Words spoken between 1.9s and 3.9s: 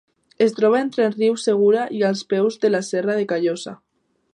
i als peus de la Serra de Callosa.